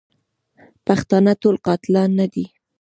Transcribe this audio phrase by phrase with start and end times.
[0.85, 2.45] پښتانه ټول قاتلان نه دي.